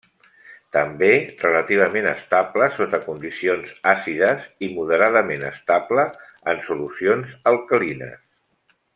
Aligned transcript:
També 0.75 1.09
relativament 1.41 2.07
estable 2.13 2.69
sota 2.77 2.99
condicions 3.03 3.75
àcides 3.93 4.47
i 4.67 4.73
moderadament 4.79 5.45
estable 5.51 6.07
en 6.55 6.63
solucions 6.71 7.37
alcalines. 7.53 8.25